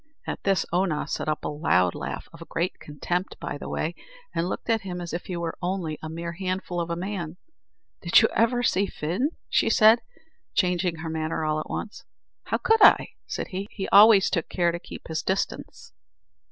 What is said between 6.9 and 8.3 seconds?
man. "Did you